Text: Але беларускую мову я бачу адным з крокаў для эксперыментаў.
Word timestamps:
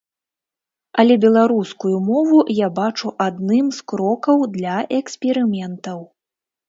Але 1.03 1.17
беларускую 1.25 1.91
мову 2.07 2.39
я 2.59 2.67
бачу 2.79 3.13
адным 3.29 3.65
з 3.81 3.87
крокаў 3.93 4.39
для 4.59 4.75
эксперыментаў. 5.01 5.99